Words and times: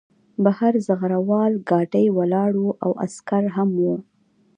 بهر 0.43 0.73
زغره 0.87 1.19
وال 1.29 1.53
ګاډی 1.69 2.07
ولاړ 2.17 2.51
و 2.59 2.65
او 2.83 2.91
عسکر 3.03 3.43
هم 3.55 3.69
وو 3.81 3.95